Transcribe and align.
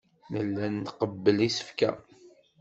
Nella 0.31 0.65
nqebbel 0.71 1.37
isefka. 1.47 1.89